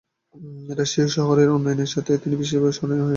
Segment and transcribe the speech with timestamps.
[0.69, 3.09] রাজশাহী শহরের উন্নয়নের সাথে তিনি বিশেষভাবে স্মরণীয় হয়ে আছেন।